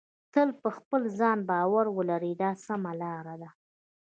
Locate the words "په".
0.61-0.69